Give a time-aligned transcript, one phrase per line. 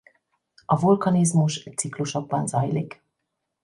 [0.65, 3.03] A vulkanizmus ciklusokban zajlik.